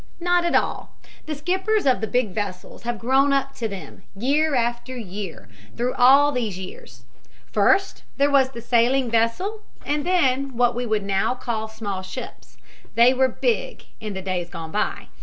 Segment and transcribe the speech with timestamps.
[0.19, 0.95] "Not at all.
[1.27, 5.93] The skippers of the big vessels have grown up to them, year after year, through
[5.93, 7.05] all these years.
[7.51, 12.57] First there was the sailing vessel and then what we would now call small ships
[12.95, 15.19] they were big in the days gone by and finally the giants to day."